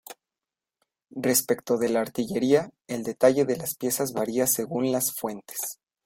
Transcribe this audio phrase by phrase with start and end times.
[1.15, 5.79] Respecto de la artillería, el detalle de las piezas varía según las fuentes.